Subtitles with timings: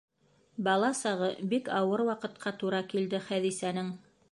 [0.67, 3.97] Бала сағы бик ауыр ваҡытҡа тура килде Хәҙисәнең.